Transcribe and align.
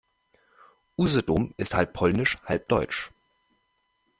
Usedom 0.97 1.53
ist 1.57 1.75
halb 1.75 1.93
polnisch, 1.93 2.39
halb 2.45 2.67
deutsch. 2.69 3.11